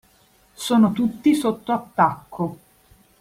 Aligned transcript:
Sono 0.55 0.93
tutti 0.93 1.35
sotto 1.35 1.71
attacco. 1.73 2.57